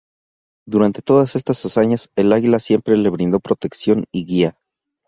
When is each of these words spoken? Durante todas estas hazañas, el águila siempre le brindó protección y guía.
Durante 0.67 1.03
todas 1.03 1.35
estas 1.35 1.63
hazañas, 1.63 2.09
el 2.15 2.33
águila 2.33 2.59
siempre 2.59 2.97
le 2.97 3.11
brindó 3.11 3.39
protección 3.39 4.05
y 4.11 4.25
guía. 4.25 4.57